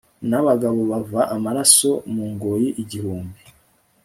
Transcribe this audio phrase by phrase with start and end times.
[0.29, 3.41] Nabagabo bava amaraso mu ngoyi igihumbi